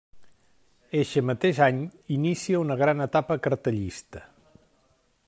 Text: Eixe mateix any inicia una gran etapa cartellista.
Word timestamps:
Eixe 1.01 1.23
mateix 1.31 1.61
any 1.65 1.83
inicia 2.17 2.63
una 2.65 2.79
gran 2.83 3.07
etapa 3.07 3.41
cartellista. 3.49 4.27